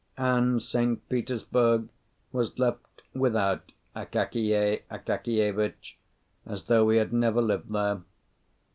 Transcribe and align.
And 0.17 0.63
St. 0.63 1.07
Petersburg 1.09 1.89
was 2.31 2.57
left 2.57 3.03
without 3.13 3.71
Akakiy 3.95 4.81
Akakievitch, 4.89 5.95
as 6.43 6.63
though 6.63 6.89
he 6.89 6.97
had 6.97 7.13
never 7.13 7.39
lived 7.39 7.71
there. 7.71 8.01